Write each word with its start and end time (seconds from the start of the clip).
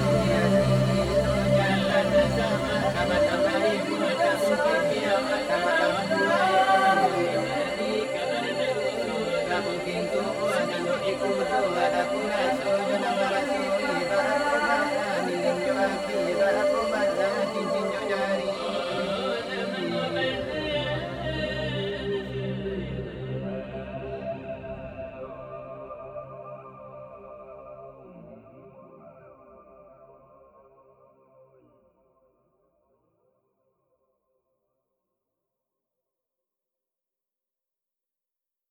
Yeah. 0.00 0.39